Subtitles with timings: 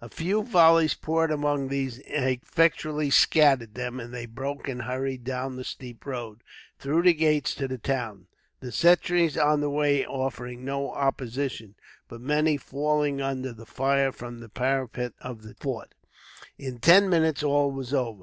[0.00, 5.56] A few volleys poured among these effectually scattered them, and they broke and hurried down
[5.56, 6.44] the steep road,
[6.78, 8.28] through the gates to the town,
[8.60, 11.74] the sentries on the way offering no opposition,
[12.06, 15.96] but many falling under the fire from the parapet of the fort.
[16.56, 18.20] In ten minutes, all was over.